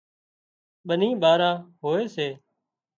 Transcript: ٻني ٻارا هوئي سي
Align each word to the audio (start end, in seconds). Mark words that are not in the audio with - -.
ٻني 0.87 1.09
ٻارا 1.21 1.51
هوئي 1.81 2.05
سي 2.15 2.27